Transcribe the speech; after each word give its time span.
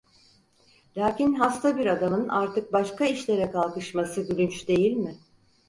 Lâkin 0.97 1.33
hasta 1.33 1.77
bir 1.77 1.85
adamın 1.85 2.27
artık 2.29 2.73
başka 2.73 3.05
işlere 3.05 3.51
kalkışması 3.51 4.21
gülünç 4.27 4.67
değil 4.67 4.93
mi? 4.97 5.17